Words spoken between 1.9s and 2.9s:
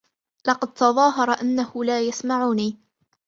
يسمعني